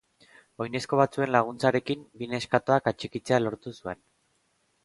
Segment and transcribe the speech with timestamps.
[0.63, 4.03] Oinezko batzuen laguntzarekin, bi neskatoak atxikitzea lortu zuen.